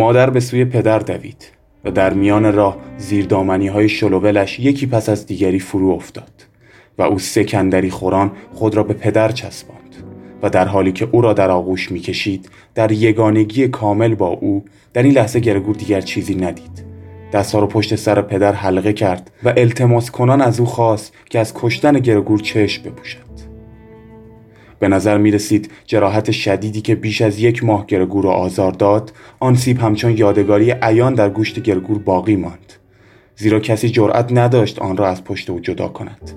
[0.00, 1.46] مادر به سوی پدر دوید
[1.84, 6.46] و در میان راه زیردامنی های شلوولش یکی پس از دیگری فرو افتاد
[6.98, 9.96] و او سکندری خوران خود را به پدر چسباند
[10.42, 15.02] و در حالی که او را در آغوش می‌کشید در یگانگی کامل با او در
[15.02, 16.84] این لحظه گرگور دیگر چیزی ندید.
[17.32, 21.52] دستها را پشت سر پدر حلقه کرد و التماس کنان از او خواست که از
[21.54, 23.29] کشتن گرگور چشم بپوشد.
[24.80, 29.12] به نظر می رسید جراحت شدیدی که بیش از یک ماه گرگور را آزار داد
[29.40, 32.72] آن سیب همچون یادگاری عیان در گوشت گرگور باقی ماند.
[33.36, 36.30] زیرا کسی جرأت نداشت آن را از پشت او جدا کند.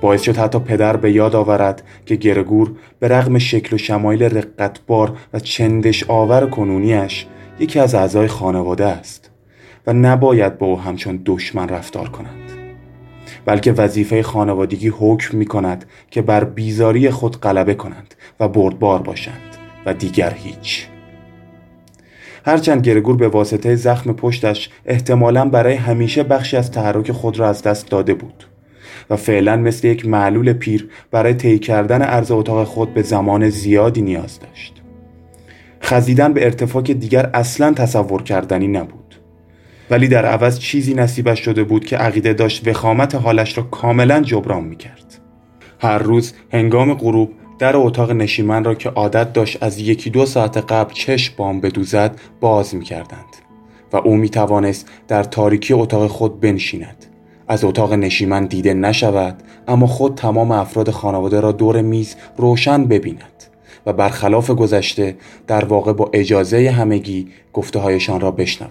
[0.00, 5.16] باعث شد حتی پدر به یاد آورد که گرگور به رغم شکل و شمایل رقتبار
[5.32, 7.26] و چندش آور کنونیش
[7.58, 9.30] یکی از اعضای خانواده است
[9.86, 12.43] و نباید با او همچون دشمن رفتار کنند
[13.46, 19.56] بلکه وظیفه خانوادگی حکم می کند که بر بیزاری خود غلبه کنند و بردبار باشند
[19.86, 20.86] و دیگر هیچ.
[22.46, 27.62] هرچند گرگور به واسطه زخم پشتش احتمالا برای همیشه بخشی از تحرک خود را از
[27.62, 28.44] دست داده بود
[29.10, 34.02] و فعلا مثل یک معلول پیر برای طی کردن عرض اتاق خود به زمان زیادی
[34.02, 34.82] نیاز داشت.
[35.82, 39.03] خزیدن به ارتفاع دیگر اصلا تصور کردنی نبود.
[39.90, 44.64] ولی در عوض چیزی نصیبش شده بود که عقیده داشت وخامت حالش را کاملا جبران
[44.64, 45.20] می‌کرد.
[45.78, 50.56] هر روز هنگام غروب در اتاق نشیمن را که عادت داشت از یکی دو ساعت
[50.56, 53.36] قبل چشم بام بدوزد باز می‌کردند
[53.92, 57.06] و او می توانست در تاریکی اتاق خود بنشیند.
[57.48, 63.44] از اتاق نشیمن دیده نشود اما خود تمام افراد خانواده را دور میز روشن ببیند
[63.86, 65.16] و برخلاف گذشته
[65.46, 68.70] در واقع با اجازه همگی گفته هایشان را بشنود.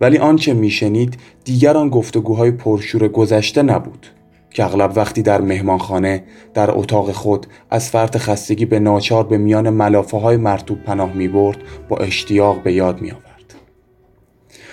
[0.00, 4.06] ولی آنچه میشنید دیگر آن گفتگوهای پرشور گذشته نبود
[4.50, 6.24] که اغلب وقتی در مهمانخانه
[6.54, 11.28] در اتاق خود از فرط خستگی به ناچار به میان ملافه های مرتوب پناه می
[11.28, 13.54] برد با اشتیاق به یاد می آورد.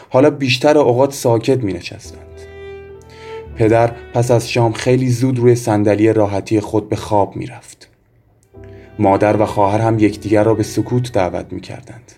[0.09, 2.21] حالا بیشتر اوقات ساکت می نشستند.
[3.55, 7.89] پدر پس از شام خیلی زود روی صندلی راحتی خود به خواب می رفت.
[8.99, 12.16] مادر و خواهر هم یکدیگر را به سکوت دعوت می کردند.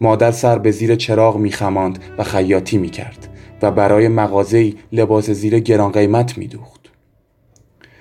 [0.00, 3.28] مادر سر به زیر چراغ می خماند و خیاطی می کرد
[3.62, 6.80] و برای مغازه‌ای لباس زیر گران قیمت می دوخت.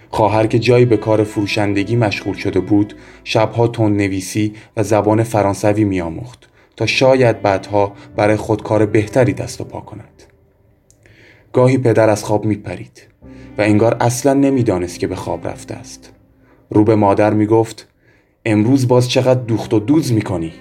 [0.09, 5.83] خواهر که جایی به کار فروشندگی مشغول شده بود شبها تون نویسی و زبان فرانسوی
[5.83, 10.23] می آموخت تا شاید بعدها برای خود کار بهتری دست و پا کند.
[11.53, 13.07] گاهی پدر از خواب می پرید
[13.57, 16.12] و انگار اصلا نمی‌دانست که به خواب رفته است.
[16.69, 17.88] رو به مادر می گفت
[18.45, 20.53] امروز باز چقدر دوخت و دوز می کنی؟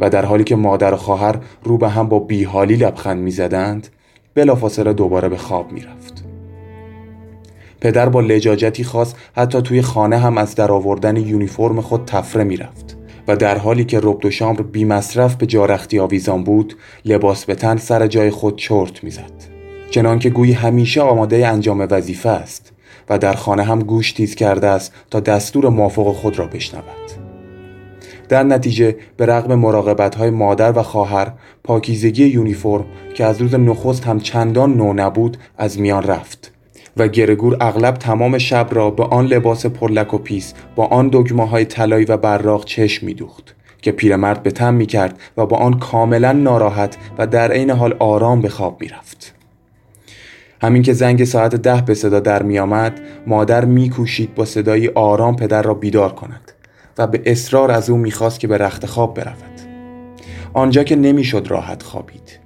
[0.00, 3.88] و در حالی که مادر و خواهر رو به هم با بیحالی لبخند می‌زدند
[4.34, 6.24] بلافاصله دوباره به خواب می‌رفت.
[7.80, 12.96] پدر با لجاجتی خاص حتی توی خانه هم از درآوردن یونیفرم خود تفره می‌رفت
[13.28, 17.54] و در حالی که ربد و شامر بی مصرف به جارختی آویزان بود لباس به
[17.54, 19.54] تن سر جای خود چرت می‌زد.
[19.90, 22.72] چنان که گویی همیشه آماده انجام وظیفه است
[23.08, 27.23] و در خانه هم گوش تیز کرده است تا دستور موافق خود را بشنود.
[28.28, 31.32] در نتیجه به رغم مراقبت های مادر و خواهر
[31.64, 32.84] پاکیزگی یونیفرم
[33.14, 36.52] که از روز نخست هم چندان نو نبود از میان رفت
[36.96, 41.48] و گرگور اغلب تمام شب را به آن لباس پرلک و پیس با آن دگمه
[41.48, 45.78] های طلایی و براق چشم میدوخت که پیرمرد به تم می کرد و با آن
[45.78, 49.34] کاملا ناراحت و در عین حال آرام به خواب می رفت.
[50.62, 54.88] همین که زنگ ساعت ده به صدا در می آمد مادر می کوشید با صدایی
[54.88, 56.43] آرام پدر را بیدار کند
[56.98, 59.60] و به اصرار از او می‌خواست که به رخت خواب برود.
[60.52, 62.38] آنجا که نمی‌شد راحت خوابید.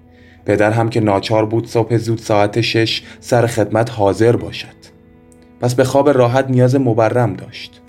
[0.46, 4.78] پدر هم که ناچار بود صبح زود ساعت شش سر خدمت حاضر باشد.
[5.60, 7.80] پس به خواب راحت نیاز مبرم داشت.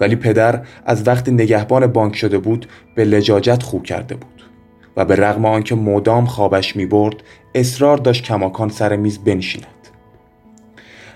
[0.00, 4.44] ولی پدر از وقتی نگهبان بانک شده بود به لجاجت خوب کرده بود
[4.96, 7.16] و به رغم آنکه مدام خوابش می برد
[7.54, 9.83] اصرار داشت کماکان سر میز بنشیند.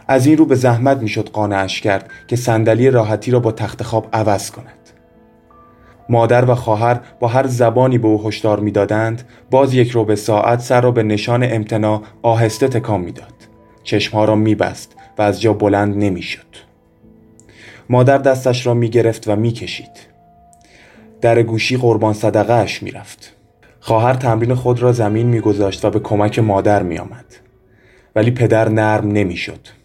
[0.09, 4.09] از این رو به زحمت می‌شد قانعش کرد که صندلی راحتی را با تخت خواب
[4.13, 4.75] عوض کند.
[6.09, 10.61] مادر و خواهر با هر زبانی به او هشدار می‌دادند باز یک رو به ساعت
[10.61, 13.35] سر را به نشان امتناع آهسته تکان می‌داد.
[13.83, 16.47] چشمها را میبست و از جا بلند نمی‌شد.
[17.91, 20.09] مادر دستش را می‌گرفت و می‌کشید.
[21.21, 23.37] در گوشی قربان صدقه اش می‌رفت.
[23.81, 27.25] خواهر تمرین خود را زمین میگذاشت و به کمک مادر میآمد.
[28.17, 29.78] ولی پدر نرم نمی‌شد.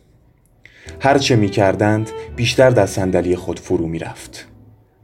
[1.00, 4.48] هر چه می کردند بیشتر در صندلی خود فرو می رفت.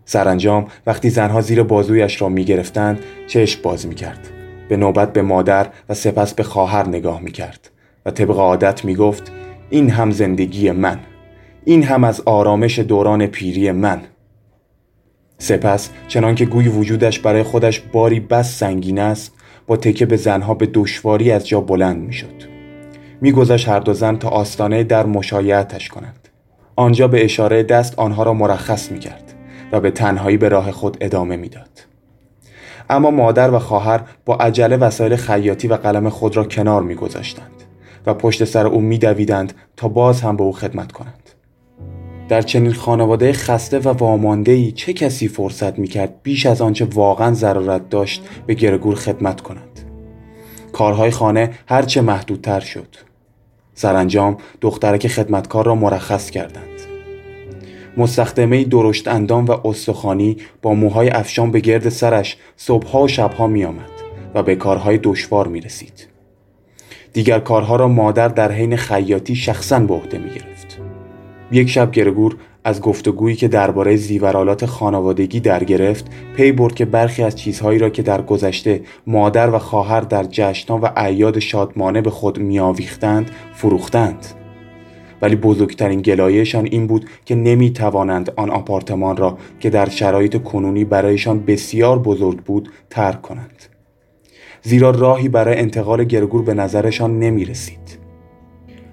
[0.06, 4.30] سرانجام وقتی زنها زیر بازویش را می گرفتند چشم باز می کرد.
[4.70, 7.70] به نوبت به مادر و سپس به خواهر نگاه می کرد
[8.06, 9.32] و طبق عادت می گفت
[9.70, 11.00] این هم زندگی من
[11.66, 14.02] این هم از آرامش دوران پیری من
[15.38, 19.34] سپس چنان که گوی وجودش برای خودش باری بس سنگین است
[19.68, 22.59] با تکه به زنها به دشواری از جا بلند می‌شد
[23.22, 26.30] میگذاشت هر دو زن تا آستانه در مشایعتش کنند.
[26.76, 29.34] آنجا به اشاره دست آنها را مرخص می‌کرد
[29.72, 31.70] و به تنهایی به راه خود ادامه می‌داد.
[32.90, 37.64] اما مادر و خواهر با عجله وسایل خیاطی و قلم خود را کنار میگذاشتند
[38.06, 41.30] و پشت سر او میدویدند تا باز هم به او خدمت کنند.
[42.30, 47.90] در چنین خانواده خسته و وامانده چه کسی فرصت می‌کرد بیش از آنچه واقعا ضرورت
[47.90, 49.80] داشت به گرگور خدمت کند؟
[50.74, 53.09] کارهای خانه هرچه محدودتر شد.
[53.80, 56.82] سرانجام دخترک خدمتکار را مرخص کردند
[57.98, 63.66] مستخدمه درشت اندام و استخوانی با موهای افشان به گرد سرش صبحها و شبها می
[63.66, 63.90] آمد
[64.36, 66.08] و به کارهای دشوار می رسید.
[67.14, 70.80] دیگر کارها را مادر در حین خیاطی شخصا به عهده می گرفت.
[71.52, 77.24] یک شب گرگور از گفتگویی که درباره زیورالات خانوادگی در گرفت پی برد که برخی
[77.24, 82.10] از چیزهایی را که در گذشته مادر و خواهر در جشنها و اعیاد شادمانه به
[82.10, 84.26] خود میآویختند فروختند.
[85.22, 90.86] ولی بزرگترین گلایهشان این بود که نمی توانند آن آپارتمان را که در شرایط کنونی
[90.86, 93.64] برایشان بسیار بزرگ بود ترک کنند.
[94.62, 97.99] زیرا راهی برای انتقال گرگور به نظرشان نمی رسید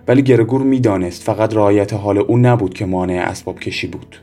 [0.09, 4.17] ولی گرگور می‌دانست فقط رعایت حال او نبود که مانع اسباب کشی بود.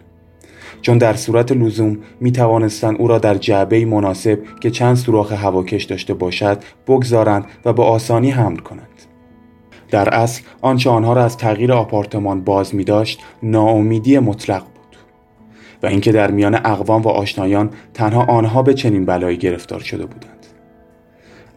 [0.82, 5.84] چون در صورت لزوم می توانستند او را در جعبه مناسب که چند سوراخ هواکش
[5.84, 8.88] داشته باشد بگذارند و به آسانی حمل کنند.
[9.92, 14.98] در اصل آنچه آنها را از تغییر آپارتمان باز می داشت ناامیدی مطلق بود.
[15.84, 20.33] و اینکه در میان اقوام و آشنایان تنها آنها به چنین بلایی گرفتار شده بودند.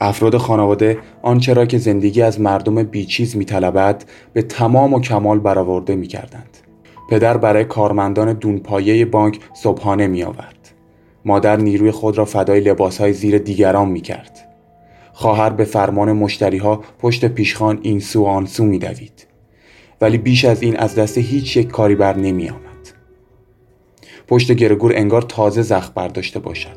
[0.00, 5.96] افراد خانواده آنچه را که زندگی از مردم بیچیز میطلبد به تمام و کمال برآورده
[5.96, 6.56] می‌کردند
[7.10, 10.56] پدر برای کارمندان دونپایه بانک صبحانه می آورد.
[11.24, 14.38] مادر نیروی خود را فدای لباسهای زیر دیگران می کرد.
[15.12, 19.26] خواهر به فرمان مشتری ها پشت پیشخان این سو آن سو می دوید.
[20.00, 22.60] ولی بیش از این از دست هیچ یک کاری بر نمی آمد.
[24.28, 26.76] پشت گرگور انگار تازه زخم برداشته باشد.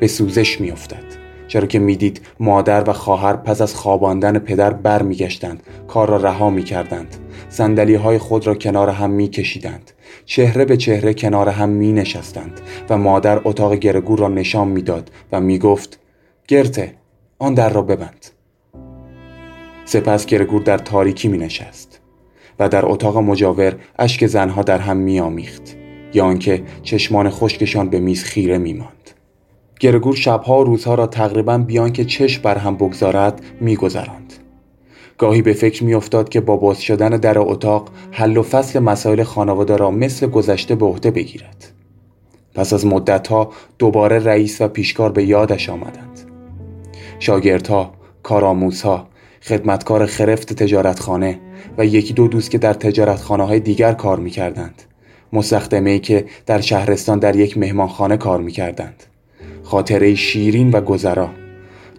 [0.00, 1.23] به سوزش می افتد.
[1.54, 6.50] چرا که می‌دید مادر و خواهر پس از خواباندن پدر بر گشتند کار را رها
[6.50, 7.16] می کردند
[7.48, 9.90] سندلی های خود را کنار هم می کشیدند
[10.24, 12.60] چهره به چهره کنار هم می نشستند
[12.90, 15.98] و مادر اتاق گرگور را نشان می‌داد و می گفت
[16.48, 16.94] گرته
[17.38, 18.26] آن در را ببند.
[19.84, 22.00] سپس گرگور در تاریکی می نشست
[22.58, 25.76] و در اتاق مجاور اشک زنها در هم می آمیخت
[26.14, 29.13] یا آنکه چشمان خشکشان به میز خیره می ماند.
[29.84, 34.32] گرگور شبها و روزها را تقریبا بیان که چشم بر هم بگذارد میگذراند.
[35.18, 39.76] گاهی به فکر میافتاد که با باز شدن در اتاق حل و فصل مسائل خانواده
[39.76, 41.72] را مثل گذشته به عهده بگیرد.
[42.54, 46.20] پس از مدتها دوباره رئیس و پیشکار به یادش آمدند.
[47.18, 49.06] شاگردها کارآموزها
[49.42, 51.40] خدمتکار خرفت تجارتخانه
[51.78, 54.82] و یکی دو دوست که در تجارتخانه های دیگر کار می‌کردند
[55.32, 59.04] مستخدمه که در شهرستان در یک مهمانخانه کار می‌کردند.
[59.64, 61.30] خاطره شیرین و گذرا.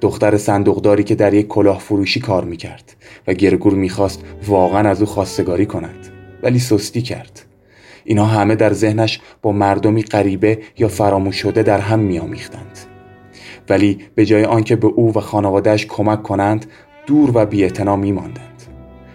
[0.02, 2.96] دختر صندوقداری که در یک کلاه فروشی کار می‌کرد
[3.28, 6.08] و گرگور می‌خواست واقعا از او خواستگاری کند
[6.44, 7.42] ولی سستی کرد.
[8.06, 12.80] اینها همه در ذهنش با مردمی غریبه یا فراموش شده در هم میآمیختند.
[13.70, 16.66] ولی به جای آنکه به او و خانوادهش کمک کنند
[17.08, 18.64] دور و بیاعتنا میماندند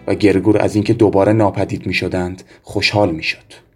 [0.06, 3.69] و گرگور از اینکه دوباره ناپدید می‌شدند خوشحال می‌شد.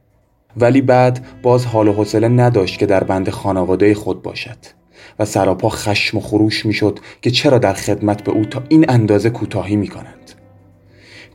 [0.56, 4.58] ولی بعد باز حال و حوصله نداشت که در بند خانواده خود باشد
[5.18, 9.30] و سراپا خشم و خروش می‌شد که چرا در خدمت به او تا این اندازه
[9.30, 10.32] کوتاهی می کنند.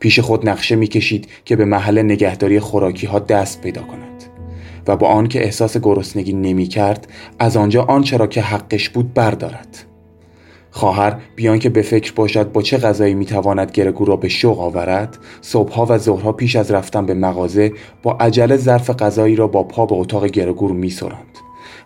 [0.00, 4.24] پیش خود نقشه می‌کشید که به محل نگهداری خوراکی ها دست پیدا کند
[4.86, 7.08] و با آن که احساس گرسنگی نمی کرد
[7.38, 9.89] از آنجا آنچه را که حقش بود بردارد
[10.70, 15.18] خواهر بیان که به فکر باشد با چه غذایی می‌تواند گرگو را به شوق آورد
[15.40, 17.72] صبحها و ظهرها پیش از رفتن به مغازه
[18.02, 21.38] با عجله ظرف غذایی را با پا به اتاق گرگور میسرند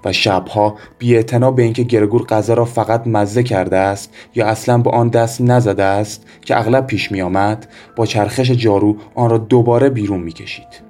[0.05, 1.23] و شبها بی
[1.57, 5.83] به اینکه گرگور غذا را فقط مزه کرده است یا اصلا به آن دست نزده
[5.83, 10.83] است که اغلب پیش می آمد با چرخش جارو آن را دوباره بیرون می کشید.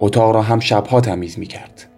[0.00, 1.88] اتاق را هم شبها تمیز می کرد.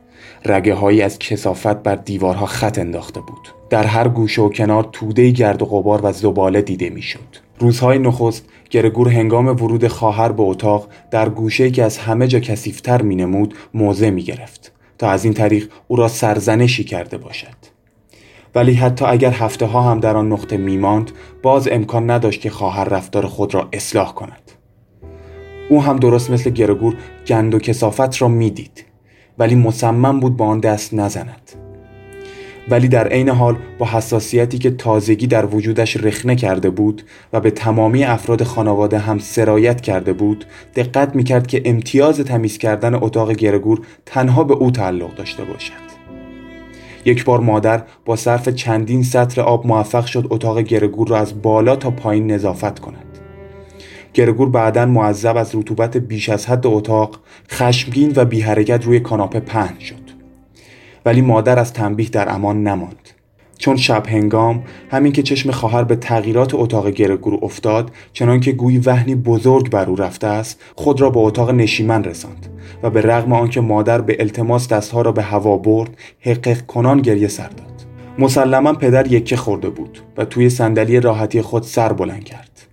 [0.45, 3.54] رگه هایی از کسافت بر دیوارها خط انداخته بود.
[3.71, 7.45] در هر گوشه و کنار توده گرد و غبار و زباله دیده می‌شد.
[7.59, 13.03] روزهای نخست گرگور هنگام ورود خواهر به اتاق در گوشه که از همه جا کسیفتر
[13.03, 17.75] می نمود موضع می گرفت تا از این طریق او را سرزنشی کرده باشد.
[18.55, 21.11] ولی حتی اگر هفته ها هم در آن نقطه میماند
[21.43, 24.53] باز امکان نداشت که خواهر رفتار خود را اصلاح کند
[25.69, 28.85] او هم درست مثل گرگور گند و کسافت را می‌دید
[29.39, 31.64] ولی مصمم بود با آن دست نزند
[32.69, 37.03] ولی در عین حال با حساسیتی که تازگی در وجودش رخنه کرده بود
[37.33, 40.45] و به تمامی افراد خانواده هم سرایت کرده بود
[40.77, 45.85] دقت می‌کرد که امتیاز تمیز کردن اتاق گرگور تنها به او تعلق داشته باشد.
[47.05, 51.77] یک بار مادر با صرف چندین سطر آب موفق شد اتاق گرگور را از بالا
[51.77, 53.19] تا پایین نظافت کند.
[54.15, 59.41] گرگور بعدا معذب از رطوبت بیش از حد اتاق خشمگین و بی حرکت روی کاناپه
[59.41, 60.04] پهن شد.
[61.05, 63.11] ولی مادر از تنبیه در امان نماند.
[63.59, 68.79] چون شب هنگام همین که چشم خواهر به تغییرات اتاق گرگور افتاد چنان که گویی
[68.79, 72.47] وحنی بزرگ بر او رفته است خود را به اتاق نشیمن رساند
[72.83, 77.29] و به رغم آنکه مادر به التماس دستها را به هوا برد حقق کنان گریه
[77.29, 77.87] سر داد.
[78.19, 82.67] مسلما پدر یکه خورده بود و توی صندلی راحتی خود سر بلند کرد.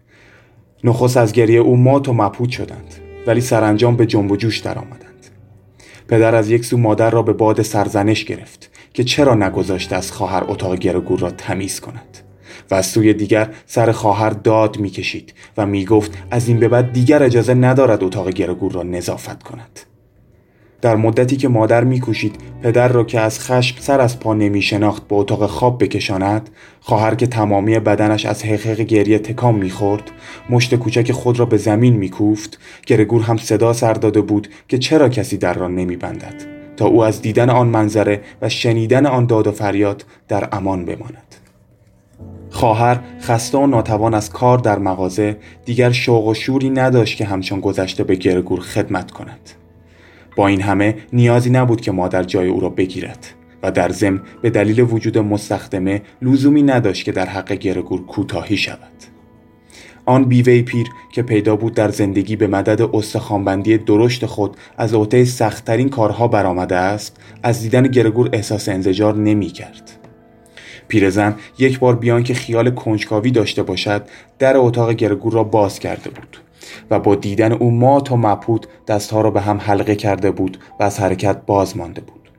[0.84, 2.96] نخست از گریه او مات و مبهوت شدند
[3.28, 5.00] ولی سرانجام به جنب و جوش درآمدند
[6.12, 10.44] پدر از یک سو مادر را به باد سرزنش گرفت که چرا نگذاشته از خواهر
[10.48, 12.18] اتاق گرگور را تمیز کند.
[12.72, 17.24] و از سوی دیگر سر خواهر داد می‌کشید و می‌گفت از این به بعد دیگر
[17.24, 19.80] اجازه ندارد اتاق گرگور را نظافت کند.
[20.82, 25.08] در مدتی که مادر میکوشید پدر را که از خشم سر از پا نمی شناخت
[25.08, 26.50] به اتاق خواب بکشاند
[26.82, 30.12] خواهر که تمامی بدنش از حقیق گریه تکام می‌خورد
[30.50, 35.10] مشت کوچک خود را به زمین میکوفت گرگور هم صدا سر داده بود که چرا
[35.10, 36.34] کسی در را نمیبندد.
[36.78, 41.36] تا او از دیدن آن منظره و شنیدن آن داد و فریاد در امان بماند.
[42.50, 47.60] خواهر خسته و ناتوان از کار در مغازه دیگر شوق و شوری نداشت که همچون
[47.60, 49.61] گذشته به گرگور خدمت کند.
[50.42, 53.28] با این همه نیازی نبود که مادر جای او را بگیرد
[53.64, 58.92] و در ضمن به دلیل وجود مستخدمه لزومی نداشت که در حق گرگور کوتاهی شود
[60.06, 65.26] آن بیوه پیر که پیدا بود در زندگی به مدد استخوانبندی درشت خود از عهده
[65.26, 69.92] سختترین کارها برآمده است از دیدن گرگور احساس انزجار نمی کرد.
[70.88, 74.04] پیرزن یک بار بیان که خیال کنجکاوی داشته باشد
[74.40, 76.38] در اتاق گرگور را باز کرده بود
[76.92, 80.84] و با دیدن او مات و مپود دستها را به هم حلقه کرده بود و
[80.84, 82.32] از حرکت باز مانده بود.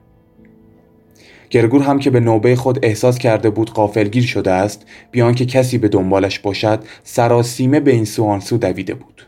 [1.50, 5.78] گرگور هم که به نوبه خود احساس کرده بود قافلگیر شده است بیان که کسی
[5.78, 9.26] به دنبالش باشد سراسیمه به این سو سو دویده بود.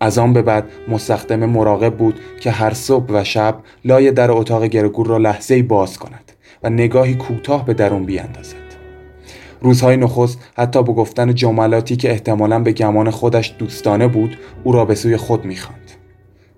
[0.00, 4.64] از آن به بعد مستخدم مراقب بود که هر صبح و شب لای در اتاق
[4.64, 6.32] گرگور را لحظه باز کند
[6.62, 8.69] و نگاهی کوتاه به درون بیاندازد.
[9.62, 14.84] روزهای نخست حتی با گفتن جملاتی که احتمالا به گمان خودش دوستانه بود او را
[14.84, 15.90] به سوی خود می‌خواند.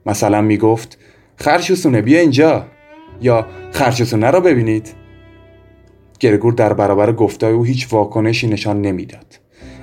[0.07, 0.99] مثلا می‌گفت
[1.37, 2.67] خرشوسونه بیا اینجا.
[3.21, 4.95] یا خرشوسونه را ببینید.
[6.21, 9.39] گرگور در برابر گفتای او هیچ واکنشی نشان نمی‌داد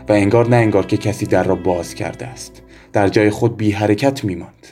[0.10, 2.62] و انگار نه انگار که کسی در را باز کرده است.
[2.94, 4.68] در جای خود بی حرکت میماند.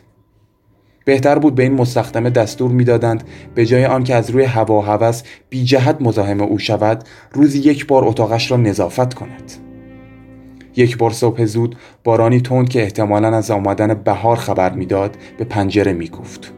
[1.07, 3.23] بهتر بود به این مستخدمه دستور می‌دادند.
[3.55, 7.87] به جای آنکه از روی هوا و هوس بی جهت مزاحم او شود روزی یک
[7.87, 9.51] بار اتاقش را نظافت کند.
[10.75, 15.93] یک بار صبح زود بارانی تند که احتمالا از آمدن بهار خبر می‌داد به پنجره
[15.93, 16.53] می‌گفت.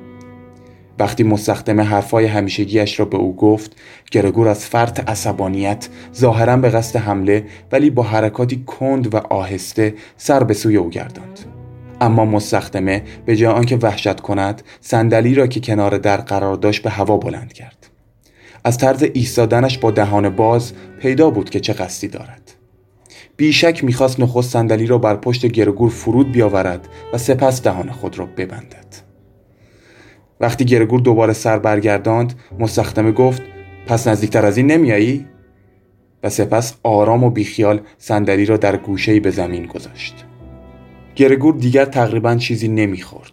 [1.00, 3.76] وقتی مستخدم حرفای همیشگیش را به او گفت
[4.12, 10.44] گرگور از فرط عصبانیت ظاهرا به قصد حمله ولی با حرکاتی کند و آهسته سر
[10.44, 11.59] به سوی او گرداند.
[12.02, 16.90] اما مستخدمه به جای آنکه وحشت کند صندلی را که کنار در قرار داشت به
[16.90, 17.90] هوا بلند کرد.
[18.64, 22.52] از طرز ایستادنش با دهان باز پیدا بود که چه قصدی دارد.
[23.38, 28.26] بیشک می‌خواست نخست صندلی را بر پشت گرگور فرود بیاورد و سپس دهان خود را
[28.26, 29.10] ببندد.
[30.40, 33.42] وقتی گرگور دوباره سر برگرداند مستخدمه گفت
[33.88, 35.26] پس نزدیکتر از این نمیایی؟
[36.24, 40.26] و سپس آرام و بیخیال صندلی را در گوشه‌ای به زمین گذاشت.
[41.20, 43.32] گرگور دیگر تقریبا چیزی نمی‌خورد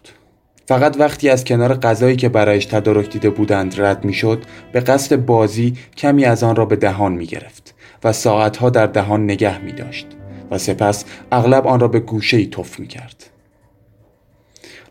[0.65, 5.73] فقط وقتی از کنار غذایی که برایش تدارک دیده بودند رد می‌شد به قصد بازی
[5.97, 10.07] کمی از آن را به دهان می گرفت و ساعتها در دهان نگه می داشت
[10.51, 13.29] و سپس اغلب آن را به گوشه ای تف می کرد.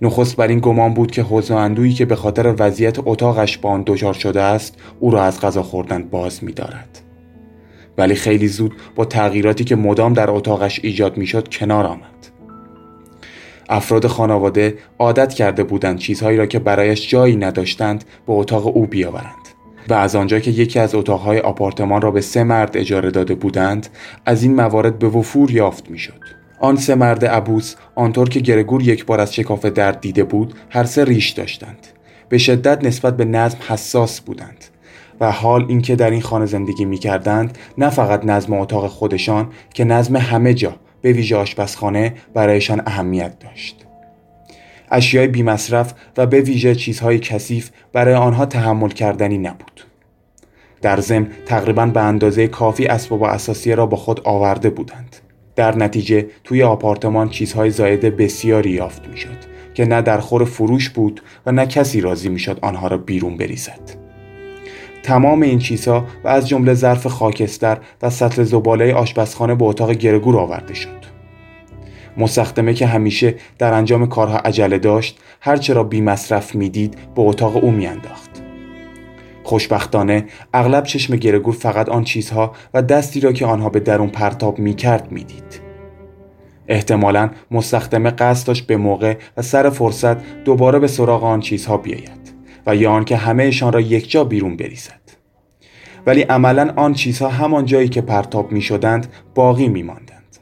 [0.02, 3.82] نخست بر این گمان بود که حوز اندویی که به خاطر وضعیت اتاقش با آن
[3.86, 7.00] دچار شده است او را از غذا خوردن باز می دارد.
[7.98, 12.15] ولی خیلی زود با تغییراتی که مدام در اتاقش ایجاد می‌شد کنار آمد.
[13.68, 19.46] افراد خانواده عادت کرده بودند چیزهایی را که برایش جایی نداشتند به اتاق او بیاورند.
[19.88, 23.88] و از آنجا که یکی از اتاقهای آپارتمان را به سه مرد اجاره داده بودند
[24.26, 26.20] از این موارد به وفور یافت می‌شد.
[26.60, 30.84] آن سه مرد عبوس آنطور که گرگور یک بار از شکاف درد دیده بود هر
[30.84, 31.86] سه ریش داشتند.
[32.28, 34.64] به شدت نسبت به نظم حساس بودند.
[35.20, 39.84] و حال اینکه در این خانه زندگی می کردند نه فقط نظم اتاق خودشان که
[39.84, 43.86] نظم همه جا به ویژه آشپزخانه برایشان اهمیت داشت.
[44.90, 49.80] اشیای بیمصرف و به ویژه چیزهای کثیف برای آنها تحمل کردنی نبود.
[50.82, 55.16] در ضمن تقریبا به اندازه کافی اسباب و اساسیه را با خود آورده بودند.
[55.56, 59.38] در نتیجه توی آپارتمان چیزهای زایده بسیاری یافت می‌شد
[59.74, 64.05] که نه در خور فروش بود و نه کسی راضی می‌شد آنها را بیرون بریزد.
[65.06, 70.38] تمام این چیزها و از جمله ظرف خاکستر و سطل زباله آشپزخانه به اتاق گرگور
[70.38, 71.06] آورده شد.
[72.16, 77.56] مستخدمه که همیشه در انجام کارها عجله داشت هرچه را بی مصرف می‌دید به اتاق
[77.56, 78.30] او میانداخت.
[79.44, 84.58] خوشبختانه اغلب چشم گرگور فقط آن چیزها و دستی را که آنها به درون پرتاب
[84.58, 85.60] می‌کرد می‌دید.
[86.68, 92.15] احتمالا مستخدمه قصد داشت به موقع و سر فرصت دوباره به سراغ آن چیزها بیاید.
[92.66, 95.00] و یا آنکه همهشان را یکجا بیرون بریزد
[96.06, 100.36] ولی عملا آن چیزها همان جایی که پرتاب می شدند باقی می ماندند.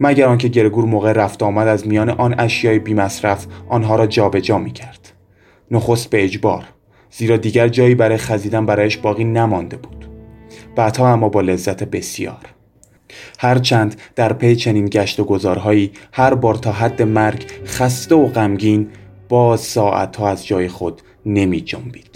[0.00, 4.58] مگر آنکه گرگور موقع رفت آمد از میان آن اشیای بیمصرف آنها را جابجا جا
[4.58, 5.12] می کرد.
[5.70, 6.64] نخست به اجبار
[7.10, 10.08] زیرا دیگر جایی برای خزیدن برایش باقی نمانده بود
[10.76, 12.46] بعدها اما با لذت بسیار
[13.38, 18.88] هرچند در پی چنین گشت و گذارهایی هر بار تا حد مرگ خسته و غمگین
[19.28, 22.13] باز ساعتها از جای خود نمی جنبید.